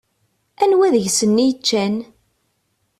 Anwa 0.63 0.87
deg-sen 0.93 1.41
i 1.43 1.45
yeččan? 1.47 1.95